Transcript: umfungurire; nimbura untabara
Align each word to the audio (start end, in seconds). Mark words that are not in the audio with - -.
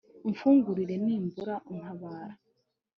umfungurire; 0.27 0.95
nimbura 1.03 1.53
untabara 1.71 2.33